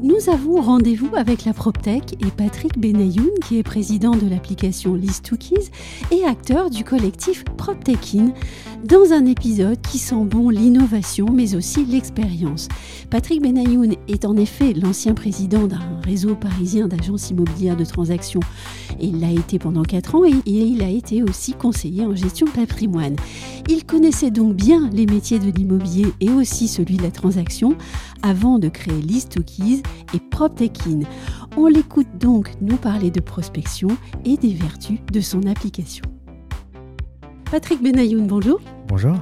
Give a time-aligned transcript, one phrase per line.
[0.00, 5.28] Nous avons rendez-vous avec la PropTech et Patrick Benayoun, qui est président de l'application list
[5.30, 5.70] 2 keys
[6.12, 8.32] et acteur du collectif PropTechin,
[8.84, 12.68] dans un épisode qui sent bon l'innovation mais aussi l'expérience.
[13.10, 18.40] Patrick Benayoun est en effet l'ancien président d'un réseau parisien d'agences immobilières de transactions.
[19.00, 23.16] Il l'a été pendant 4 ans et il a été aussi conseiller en gestion patrimoine.
[23.68, 27.76] Il connaissait donc bien les métiers de l'immobilier et aussi celui de la transaction
[28.22, 29.82] avant de créer list 2 keys
[30.14, 31.00] et PropTechin.
[31.56, 33.88] On l'écoute donc nous parler de prospection
[34.24, 36.17] et des vertus de son application.
[37.50, 38.60] Patrick Benayoun, bonjour.
[38.88, 39.14] Bonjour.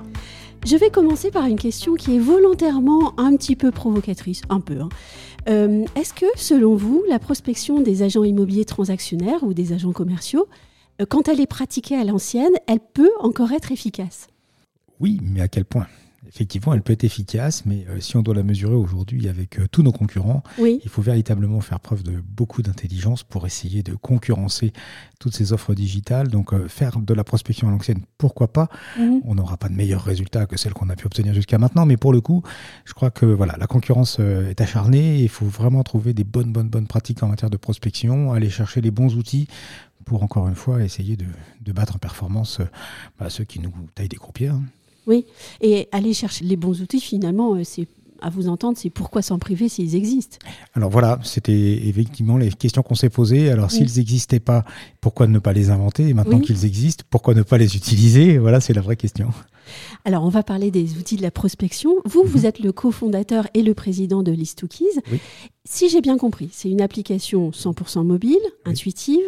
[0.66, 4.80] Je vais commencer par une question qui est volontairement un petit peu provocatrice, un peu.
[4.80, 4.88] Hein.
[5.48, 10.48] Euh, Est-ce que, selon vous, la prospection des agents immobiliers transactionnaires ou des agents commerciaux,
[11.00, 14.26] euh, quand elle est pratiquée à l'ancienne, elle peut encore être efficace?
[14.98, 15.86] Oui, mais à quel point?
[16.28, 19.66] Effectivement, elle peut être efficace, mais euh, si on doit la mesurer aujourd'hui avec euh,
[19.70, 20.80] tous nos concurrents, Oui.
[20.84, 24.72] il faut véritablement faire preuve de beaucoup d'intelligence pour essayer de concurrencer
[25.20, 26.28] toutes ces offres digitales.
[26.28, 28.68] Donc, euh, faire de la prospection à l'ancienne, pourquoi pas?
[28.98, 29.20] Mhm.
[29.24, 31.96] On n'aura pas de meilleurs résultats que celles qu'on a pu obtenir jusqu'à maintenant, mais
[31.96, 32.42] pour le coup,
[32.84, 35.20] je crois que voilà, la concurrence est acharnée.
[35.22, 38.80] Il faut vraiment trouver des bonnes, bonnes, bonnes pratiques en matière de prospection, aller chercher
[38.80, 39.46] les bons outils
[40.04, 41.26] pour encore une fois essayer de,
[41.62, 42.60] de battre en performance
[43.18, 44.54] bah, ceux qui nous taillent des croupières.
[44.54, 44.62] hein.
[45.06, 45.24] Oui,
[45.60, 47.86] et aller chercher les bons outils, finalement, euh, c'est
[48.22, 50.38] à vous entendre, c'est pourquoi s'en priver s'ils existent.
[50.74, 51.52] Alors voilà, c'était
[51.86, 53.50] effectivement les questions qu'on s'est posées.
[53.50, 53.76] Alors Oui.
[53.86, 54.64] s'ils n'existaient pas,
[55.02, 56.44] pourquoi ne pas les inventer Et maintenant Oui.
[56.44, 58.38] qu'ils existent, pourquoi ne pas les utiliser?
[58.38, 59.28] Voilà, c'est la vraie question.
[60.06, 61.94] Alors, on va parler des outils de la prospection.
[62.06, 62.28] Vous, Mhm.
[62.30, 65.00] vous êtes le cofondateur et le président de List2Keys.
[65.12, 65.18] Oui.
[65.66, 69.24] Si j'ai bien compris, c'est une application 100% mobile, intuitive,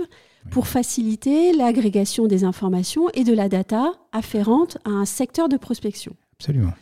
[0.51, 6.15] pour faciliter l'agrégation des informations et de la data afférente à un secteur de prospection.
[6.41, 6.73] Absolument.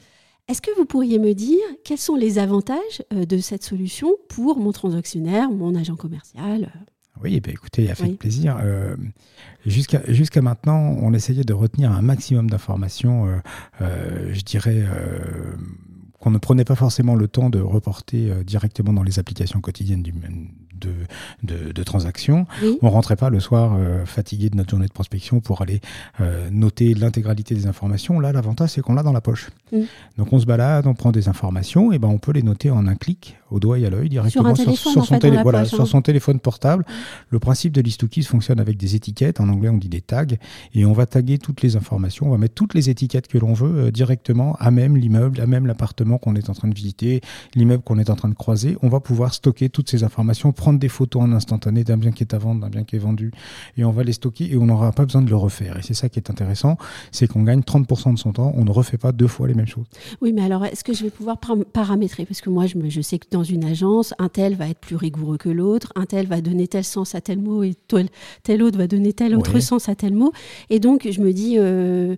[0.49, 4.59] Est-ce que vous pourriez me dire quels sont les avantages euh, de cette solution pour
[4.61, 6.73] mon transactionnaire, mon agent commercial
[7.21, 8.11] Oui, eh bien, écoutez, avec Oui.
[8.15, 8.57] plaisir.
[8.63, 8.95] Euh,
[9.67, 13.37] Jusqu'à maintenant, on essayait de retenir un maximum d'informations, euh,
[13.81, 15.57] euh, je dirais, euh,
[16.21, 20.03] qu'on ne prenait pas forcément le temps de reporter euh, directement dans les applications quotidiennes
[20.05, 20.13] du,
[20.81, 20.93] de,
[21.43, 22.47] de, de transactions.
[22.63, 22.79] Oui.
[22.83, 25.81] On rentrait pas le soir euh, fatigué de notre journée de prospection pour aller
[26.21, 28.21] euh, noter l'intégralité des informations.
[28.21, 29.51] Là, l'avantage, c'est qu'on l'a dans la poche.
[29.73, 29.83] Mm.
[30.19, 32.87] Donc, on se balade, on prend des informations, et ben, on peut les noter en
[32.87, 35.43] un clic, au doigt et à l'œil, directement téléphone, sur, en son, fait, dans la
[35.43, 36.85] voilà, poche, sur son téléphone portable.
[37.31, 39.41] Le principe de Listookies fonctionne avec des étiquettes.
[39.41, 40.27] En anglais, on dit des tags.
[40.75, 42.27] Et on va taguer toutes les informations.
[42.27, 45.47] On va mettre toutes les étiquettes que l'on veut euh, directement à même l'immeuble, à
[45.47, 47.21] même l'appartement qu'on est en train de visiter,
[47.55, 48.77] l'immeuble qu'on est en train de croiser.
[48.83, 52.23] On va pouvoir stocker toutes ces informations, prendre des photos en instantané d'un bien qui
[52.25, 53.31] est à vendre, d'un bien qui est vendu.
[53.77, 55.77] Et on va les stocker et on n'aura pas besoin de le refaire.
[55.79, 56.77] Et c'est ça qui est intéressant.
[57.13, 58.53] C'est qu'on gagne 30% de son temps.
[58.57, 59.87] On ne refait pas deux fois les mêmes choses.
[60.21, 62.25] Oui, mais alors est-ce que je vais pouvoir param- paramétrer?
[62.27, 64.79] Parce que moi, je, me- je sais que dans une agence, un tel va être
[64.79, 68.09] plus rigoureux que l'autre, un tel va donner tel sens à tel mot et tel,
[68.43, 70.33] tel autre va donner tel autre sens à tel mot.
[70.71, 72.17] Et donc, je me dis, euh,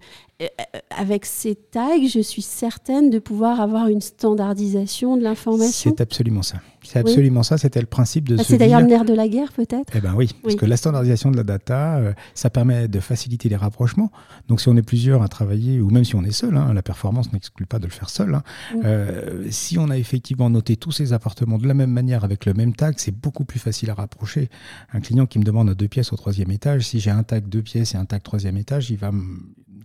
[0.96, 5.90] avec ces tags, je suis certaine de pouvoir avoir une standardisation de l'information.
[5.96, 6.60] C'est absolument ça.
[6.84, 7.58] C'est absolument ça.
[7.58, 10.14] C'était le principe de Ah, C'est d'ailleurs le nerf de la guerre, peut-être Eh ben
[10.16, 14.12] oui, parce que la standardisation de la data, euh, ça permet de faciliter les rapprochements.
[14.46, 16.82] Donc si on est plusieurs à travailler, ou même si on est seul, hein, la
[16.82, 18.34] performance n'exclut pas de le faire seul.
[18.34, 18.42] hein,
[18.84, 22.54] euh, si on a effectivement noté tous ces appartements de la même manière avec le
[22.54, 24.48] même tag, c'est beaucoup plus facile à rapprocher.
[24.92, 27.62] Un client qui me demande deux pièces au troisième étage, si j'ai un tag deux
[27.62, 29.24] pièces et un tag troisième étage, il va me-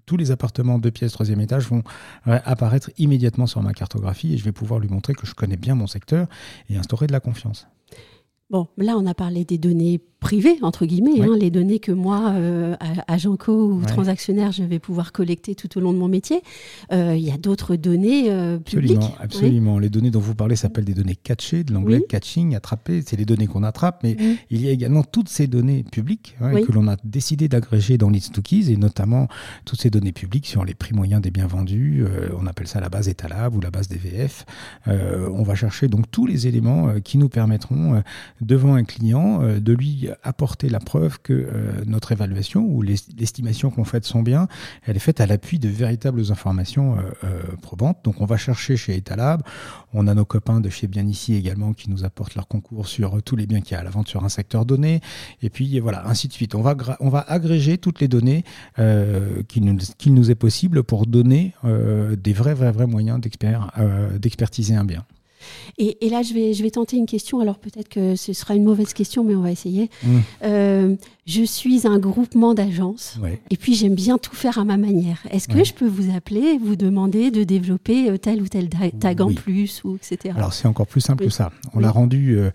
[0.05, 1.83] tous les appartements deux pièces troisième étage vont
[2.27, 5.57] euh, apparaître immédiatement sur ma cartographie et je vais pouvoir lui montrer que je connais
[5.57, 6.27] bien mon secteur
[6.69, 7.67] et instaurer de la confiance.
[8.49, 11.21] Bon, là, on a parlé des données privées, entre guillemets, Oui.
[11.29, 12.75] hein, les données que moi, euh,
[13.07, 13.85] agent co ou Ouais.
[13.85, 16.41] transactionnaire, je vais pouvoir collecter tout au long de mon métier.
[16.91, 18.91] Euh, Il y a d'autres données euh, publiques.
[18.97, 19.79] Absolument, absolument.
[19.79, 22.05] Les données dont vous parlez s'appellent des données catchées, de l'anglais Oui.
[22.07, 23.03] catching, attraper.
[23.05, 24.15] C'est les données qu'on attrape, mais
[24.49, 28.09] il y a également toutes ces données publiques hein, que l'on a décidé d'agréger dans
[28.09, 29.27] List2Keys et notamment
[29.65, 32.03] toutes ces données publiques sur les prix moyens des biens vendus.
[32.07, 34.45] euh, on appelle ça la base étalable ou la base DVF.
[34.87, 38.01] On va chercher donc tous les éléments qui nous permettront,
[38.41, 41.49] devant un client, de lui apporter la preuve que
[41.85, 44.47] notre évaluation ou l'estimation qu'on fait de son bien,
[44.85, 46.97] elle est faite à l'appui de véritables informations
[47.61, 47.99] probantes.
[48.03, 49.41] Donc on va chercher chez Etalab,
[49.93, 53.21] on a nos copains de chez Bien Ici également qui nous apportent leur concours sur
[53.23, 55.01] tous les biens qui y a à la vente sur un secteur donné,
[55.41, 56.55] et puis voilà, ainsi de suite.
[56.55, 58.43] On va, on va agréger toutes les données
[59.47, 59.77] qu'il nous,
[60.07, 63.19] nous, est possible pour donner des vrais, vrais, vrais moyens
[64.19, 65.05] d'expertiser un bien.
[65.77, 67.39] Et, là, je vais, je vais tenter une question.
[67.39, 69.89] Alors peut-être que ce sera une mauvaise question, mais on va essayer.
[70.03, 70.17] Mmh.
[70.43, 70.95] Euh,
[71.25, 73.17] je suis un groupement d'agences
[73.49, 75.19] et puis j'aime bien tout faire à ma manière.
[75.31, 78.67] Est-ce que je peux vous appeler, vous demander de développer euh, tel ou tel
[78.99, 80.35] tag en plus ou etc.
[80.37, 81.51] Alors c'est encore plus simple que ça.
[81.73, 82.51] On l'a rendu, euh,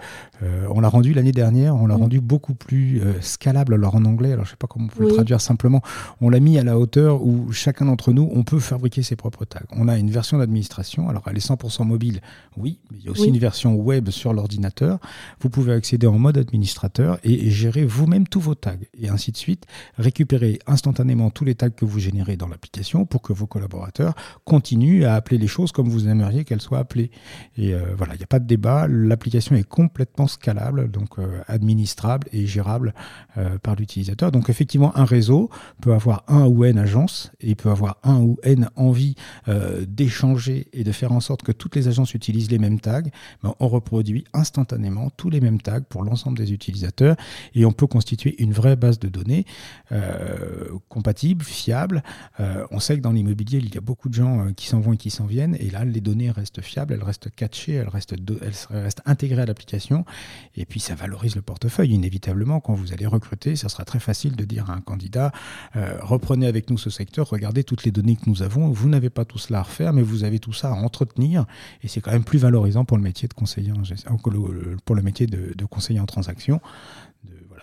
[0.71, 1.77] on l'a rendu l'année dernière.
[1.77, 2.01] On l'a mm.
[2.01, 3.75] rendu beaucoup plus scalable.
[3.75, 5.81] Alors en anglais, alors je sais pas comment on peut le traduire simplement.
[6.21, 9.45] On l'a mis à la hauteur où chacun d'entre nous, on peut fabriquer ses propres
[9.45, 9.61] tags.
[9.73, 11.09] On a une version d'administration.
[11.09, 12.21] Alors elle est 100% mobile,
[12.57, 14.99] oui, mais il y a aussi une version web sur l'ordinateur.
[15.41, 19.33] Vous pouvez accéder en mode administrateur et, et gérer vous-même tous vos tags et ainsi
[19.33, 19.65] de suite.
[19.97, 24.15] Récupérer instantanément tous les tags que vous générez dans l'application pour que vos collaborateurs
[24.45, 27.11] continuent à appeler les choses comme vous aimeriez qu'elles soient appelées.
[27.57, 28.87] Et euh, voilà, il n'y a pas de débat.
[28.89, 32.95] L'application est complètement scalable, donc euh, administrable et gérable
[33.37, 34.33] euh, par l'utilisateur.
[34.33, 38.37] Donc effectivement, un réseau peut avoir un ou n agences et peut avoir un ou
[38.43, 39.15] n envie
[39.87, 43.03] d'échanger et de faire en sorte que toutes les agences utilisent les mêmes tags.
[43.43, 47.17] On reproduit instantanément tous les mêmes tags pour l'ensemble des utilisateurs
[47.55, 49.45] et on peut constituer une vraie base de données
[49.93, 52.03] euh, compatible, fiable.
[52.41, 54.81] Euh, on sait que dans l'immobilier, il y a beaucoup de gens euh, qui s'en
[54.81, 57.89] vont et qui s'en viennent, et là, les données restent fiables, elles restent catchées, elles
[57.89, 60.05] restent, elles restent intégrées à l'application,
[60.57, 61.93] et puis ça valorise le portefeuille.
[61.95, 65.33] Inévitablement, quand vous allez recruter, ça sera très facile de dire à un candidat,
[65.75, 69.25] reprenez avec nous ce secteur, regardez toutes les données que nous avons, vous n'avez pas
[69.25, 71.47] tout cela à refaire, mais vous avez tout ça à entretenir,
[71.83, 74.19] et c'est quand même plus valorisant pour le métier de conseiller en,
[74.85, 76.61] pour le métier de, de conseiller en transaction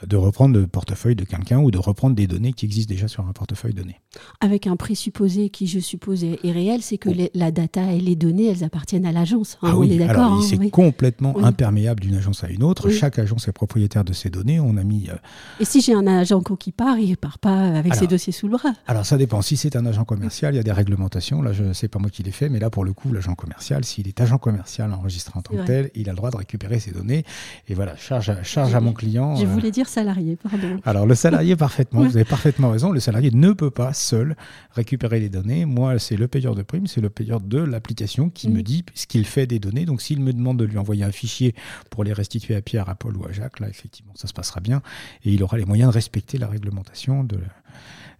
[0.06, 3.26] de reprendre le portefeuille de quelqu'un ou de reprendre des données qui existent déjà sur
[3.28, 4.02] un portefeuille donné.
[4.40, 7.30] Avec un présupposé qui, je suppose, est réel, c'est que oh.
[7.34, 9.58] la data et les données, elles appartiennent à l'agence.
[9.62, 12.90] Hein, ah oui, hein, c'est complètement imperméable d'une agence à une autre.
[12.90, 14.60] Chaque agence est propriétaire de ses données.
[14.60, 15.10] On a mis.
[15.10, 15.16] Euh,
[15.60, 18.48] et si j'ai un agent qui part, il ne part pas avec ses dossiers sous
[18.48, 18.74] le bras.
[18.88, 19.42] Alors ça dépend.
[19.42, 21.42] Si c'est un agent commercial, il y a des réglementations.
[21.42, 23.84] Là, je sais pas moi qui les fait, mais là, pour le coup, l'agent commercial,
[23.86, 26.80] s'il est agent commercial enregistré en tant que tel, il a le droit de récupérer
[26.80, 27.26] ses données.
[27.68, 29.36] Et voilà, charge, charge à mon client.
[29.36, 30.80] Je voulais euh, dire salarié, pardon.
[30.86, 34.36] Alors le salarié, parfaitement, vous avez parfaitement raison, le salarié ne peut pas seul
[34.72, 35.66] récupérer les données.
[35.66, 38.64] Moi, c'est le payeur de prime, c'est le payeur de l'application qui me mm.
[38.64, 39.86] dit ce qu'il fait des données.
[39.86, 41.56] Donc s'il me demande de lui envoyer un fichier
[41.90, 44.60] pour les restituer à Pierre, à Paul ou à Jacques, là, effectivement, ça se passera
[44.60, 44.82] bien.
[45.24, 47.40] Et il aura les moyens de respecter la réglementation de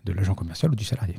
[0.06, 1.16] de l'agent commercial ou du salarié.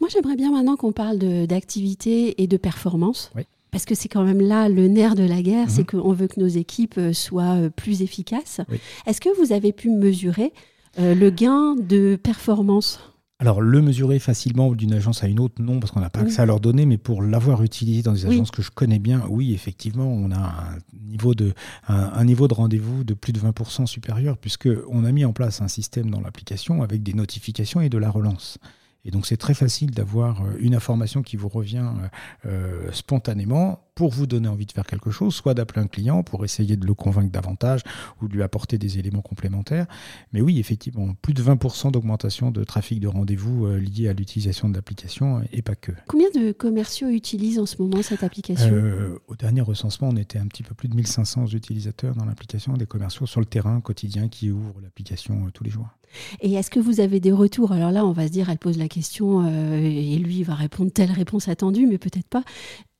[0.00, 3.30] Moi, j'aimerais bien maintenant qu'on parle d'activité et de performance.
[3.36, 6.02] Oui parce que c'est quand même là le nerf de la guerre, c'est mhm.
[6.02, 8.60] qu'on veut que nos équipes euh, soient euh, plus efficaces.
[9.06, 10.52] Est-ce que vous avez pu mesurer
[11.00, 13.00] euh, le gain de performance?
[13.38, 16.40] Alors, le mesurer facilement d'une agence à une autre, non, parce qu'on n'a pas accès
[16.40, 19.52] à leurs données, mais pour l'avoir utilisé dans des agences que je connais bien, oui,
[19.52, 20.78] effectivement, on a un
[21.08, 21.52] niveau de,
[21.88, 25.66] un, niveau de rendez-vous de plus de 20% supérieur, puisqu'on a mis en place un
[25.66, 28.58] système dans l'application avec des notifications et de la relance.
[29.04, 31.90] Et donc c'est très facile d'avoir une information qui vous revient
[32.92, 36.76] spontanément pour vous donner envie de faire quelque chose, soit d'appeler un client pour essayer
[36.76, 37.82] de le convaincre davantage
[38.20, 39.86] ou de lui apporter des éléments complémentaires.
[40.32, 44.68] Mais oui, effectivement, plus de 20% d'augmentation de trafic de rendez-vous euh, lié à l'utilisation
[44.68, 45.92] de l'application euh, et pas que.
[46.08, 48.70] Combien de commerciaux utilisent en ce moment cette application?
[48.72, 52.72] Euh, Au dernier recensement, on était un petit peu plus de 1500 utilisateurs dans l'application,
[52.74, 55.88] des commerciaux sur le terrain quotidien qui ouvrent l'application tous les jours.
[56.40, 57.72] Et est-ce que vous avez des retours?
[57.72, 61.10] Alors là, on va se dire, elle pose la question et lui va répondre telle
[61.10, 62.44] réponse attendue, mais peut-être pas.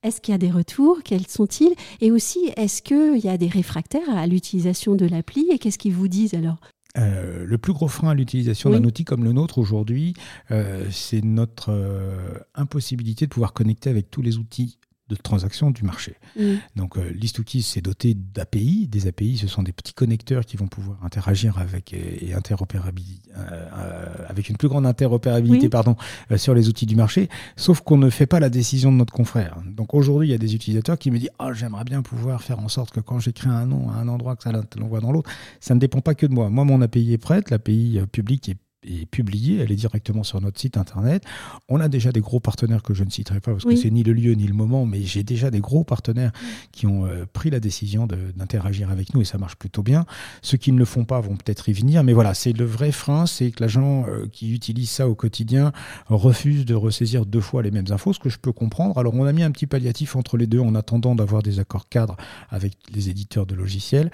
[0.03, 1.03] Est-ce qu'il y a des retours?
[1.05, 1.75] Quels sont-ils?
[2.01, 5.49] Et aussi, est-ce qu'il y a des réfractaires à l'utilisation de l'appli?
[5.53, 6.59] Et qu'est-ce qu'ils vous disent alors?
[6.99, 10.13] Euh, le plus gros frein à l'utilisation d'un outil comme le nôtre aujourd'hui,
[10.51, 14.79] euh, c'est notre euh, impossibilité de pouvoir connecter avec tous les outils
[15.17, 16.17] de transaction du marché.
[16.39, 16.55] Mm.
[16.77, 17.13] Donc euh,
[17.61, 18.89] s'est doté d'API.
[18.89, 23.69] Des API, ce sont des petits connecteurs qui vont pouvoir interagir avec et, interopérabilité, euh,
[23.77, 25.97] euh, avec une plus grande interopérabilité pardon,
[26.37, 27.29] sur les outils du marché.
[27.57, 29.57] Sauf qu'on ne fait pas la décision de notre confrère.
[29.67, 32.59] Donc aujourd'hui, il y a des utilisateurs qui me disent ah j'aimerais bien pouvoir faire
[32.59, 35.31] en sorte que quand j'écris un nom à un endroit que ça l'envoie dans l'autre.
[35.61, 36.49] Ça ne dépend pas que de moi.
[36.51, 40.59] Moi, mon API est prête, l'API publique est est publiée, elle est directement sur notre
[40.59, 41.25] site internet.
[41.69, 44.03] On a déjà des gros partenaires que je ne citerai pas parce que c'est ni
[44.03, 46.33] le lieu ni le moment, mais j'ai déjà des gros partenaires
[46.73, 50.05] qui ont euh, pris la décision d'interagir avec nous et ça marche plutôt bien.
[50.43, 52.93] Ceux qui ne le font pas vont peut-être y venir, mais voilà, c'est le vrai
[52.93, 55.73] frein, c'est que l'agent euh, qui utilise ça au quotidien
[56.09, 58.99] refuse de ressaisir deux fois les mêmes infos, ce que je peux comprendre.
[58.99, 61.89] Alors on a mis un petit palliatif entre les deux en attendant d'avoir des accords
[61.89, 62.17] cadres
[62.51, 64.11] avec les éditeurs de logiciels.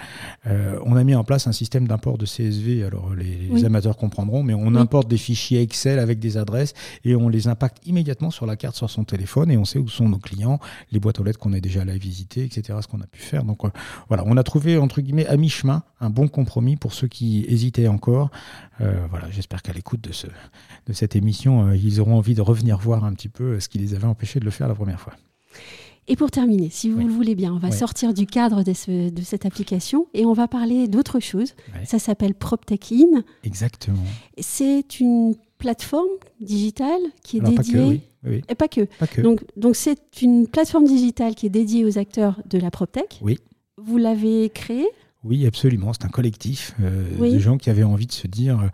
[0.47, 4.43] Euh, on a mis en place un système d'import de CSV, alors les, amateurs comprendront,
[4.43, 6.75] mais on importe des fichiers Excel avec des adresses
[7.05, 9.89] et on les impacte immédiatement sur la carte sur son téléphone et on sait où
[9.89, 10.59] sont nos clients,
[10.93, 12.79] les boîtes aux lettres qu'on est déjà allé visiter, etc.
[12.83, 13.45] Ce qu'on a pu faire.
[13.45, 13.71] Donc euh,
[14.09, 17.89] voilà, on a trouvé entre guillemets à mi-chemin un bon compromis pour ceux qui hésitaient
[17.89, 18.31] encore.
[18.81, 20.27] Euh, voilà, j'espère qu'à l'écoute de, ce,
[20.87, 23.79] de cette émission, euh, ils auront envie de revenir voir un petit peu ce qui
[23.79, 25.15] les avait empêchés de le faire la première fois.
[26.11, 29.23] Et pour terminer, si vous le voulez bien, on va sortir du cadre de, de,
[29.23, 31.55] cette application et on va parler d'autre chose.
[31.85, 33.23] Ça s'appelle PropTechIn.
[33.45, 34.03] Exactement.
[34.39, 36.09] C'est une plateforme
[36.41, 38.01] digitale qui est dédiée.
[38.49, 38.89] Et pas que.
[39.21, 43.21] Donc, donc c'est une plateforme digitale qui est dédiée aux acteurs de la PropTech.
[43.21, 43.39] Oui.
[43.77, 44.89] Vous l'avez créée?
[45.25, 45.93] Oui, absolument.
[45.93, 48.69] C'est un collectif euh, de gens qui avaient envie de se dire euh,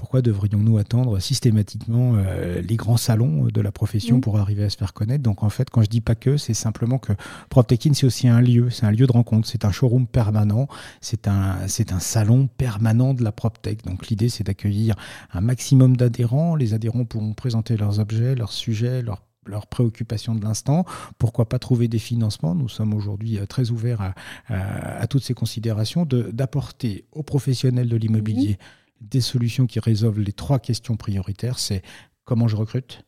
[0.00, 4.78] pourquoi devrions-nous attendre systématiquement euh, les grands salons de la profession pour arriver à se
[4.78, 5.22] faire connaître?
[5.22, 7.12] Donc en fait, quand je dis pas que, c'est simplement que
[7.50, 10.68] PropTechIn, c'est aussi un lieu, c'est un lieu de rencontre, c'est un showroom permanent,
[11.02, 13.84] c'est un, c'est un salon permanent de la PropTech.
[13.84, 14.94] Donc l'idée, c'est d'accueillir
[15.34, 16.56] un maximum d'adhérents.
[16.56, 20.84] Les adhérents pourront présenter leurs objets, leurs sujets, leurs leurs préoccupations de l'instant.
[21.18, 22.54] Pourquoi pas trouver des financements?
[22.54, 24.14] Nous sommes aujourd'hui euh, très ouverts
[24.48, 28.58] à, toutes ces considérations, d'apporter aux professionnels de l'immobilier
[29.00, 31.58] des solutions qui résolvent les trois questions prioritaires.
[31.58, 31.82] C'est
[32.24, 33.04] comment je recrute,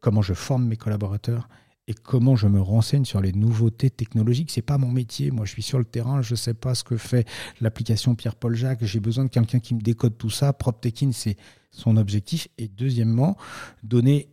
[0.00, 1.48] comment je forme mes collaborateurs
[1.86, 4.52] et comment je me renseigne sur les nouveautés technologiques.
[4.52, 5.32] C'est pas mon métier.
[5.32, 7.26] Moi, je suis sur le terrain, je ne sais pas ce que fait
[7.60, 8.84] l'application Pierre-Paul Jacques.
[8.84, 10.52] J'ai besoin de quelqu'un qui me décode tout ça.
[10.52, 11.36] PropTechIn, c'est
[11.72, 12.46] son objectif.
[12.58, 13.36] Et deuxièmement,
[13.82, 14.28] donner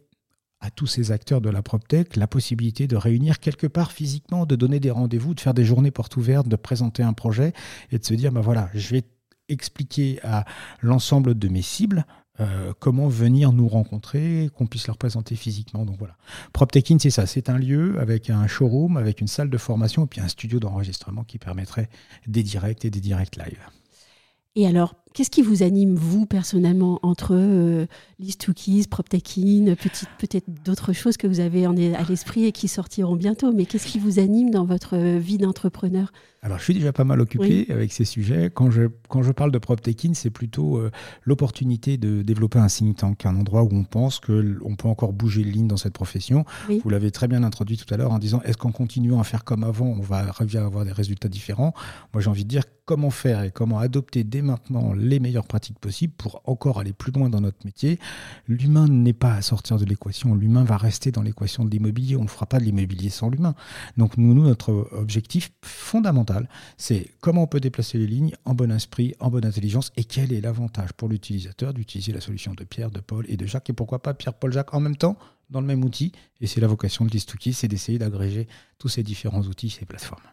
[0.60, 4.56] à tous ces acteurs de la PropTech la possibilité de réunir quelque part physiquement, de
[4.56, 7.54] donner des rendez-vous, de faire des journées portes ouvertes, de présenter un projet
[7.92, 9.04] et de se dire, ben voilà, je vais
[9.50, 10.46] expliquer à
[10.82, 12.06] l'ensemble de mes cibles
[12.40, 15.86] euh, comment venir nous rencontrer, qu'on puisse leur présenter physiquement.
[15.86, 16.16] Donc voilà.
[16.54, 20.08] PropTechIn, c'est ça, c'est un lieu avec un showroom, avec une salle de formation et
[20.08, 21.90] puis un studio d'enregistrement qui permettrait
[22.28, 23.60] des directs et des directs live.
[24.56, 27.88] Et alors, qu'est-ce qui vous anime, vous, personnellement, entre euh,
[28.20, 29.74] List to Keys, PropTechIn,
[30.20, 33.88] peut-être d'autres choses que vous avez en, à l'esprit et qui sortiront bientôt, mais qu'est-ce
[33.88, 36.12] qui vous anime dans votre vie d'entrepreneur?
[36.44, 38.52] Alors, je suis déjà pas mal occupé avec ces sujets.
[38.54, 40.92] Quand je, quand je parle de PropTechIn, c'est plutôt euh,
[41.24, 45.44] l'opportunité de développer un think tank, un endroit où on pense qu'on peut encore bouger
[45.44, 46.46] les lignes dans cette profession.
[46.70, 49.44] Vous l'avez très bien introduit tout à l'heure en disant est-ce qu'en continuant à faire
[49.44, 51.74] comme avant, on va arriver à avoir des résultats différents?
[52.14, 55.80] Moi, j'ai envie de dire comment faire et comment adopter dès maintenant les meilleures pratiques
[55.80, 58.00] possibles pour encore aller plus loin dans notre métier.
[58.48, 60.36] L'humain n'est pas à sortir de l'équation.
[60.36, 62.16] L'humain va rester dans l'équation de l'immobilier.
[62.16, 63.56] On ne fera pas de l'immobilier sans l'humain.
[63.98, 68.72] Donc, nous, nous, notre objectif fondamental, c'est comment on peut déplacer les lignes en bon
[68.72, 72.92] esprit, en bonne intelligence, et quel est l'avantage pour l'utilisateur d'utiliser la solution de Pierre,
[72.92, 75.18] de Paul et de Jacques, et pourquoi pas Pierre, Paul, Jacques en même temps
[75.50, 76.12] dans le même outil.
[76.42, 78.48] Et c'est la vocation de Listouki, c'est d'essayer d'agréger
[78.80, 80.24] tous ces différents outils, ces plateformes.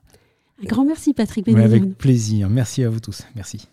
[0.63, 2.49] Un grand merci Patrick Avec plaisir.
[2.49, 3.23] Merci à vous tous.
[3.35, 3.69] Merci.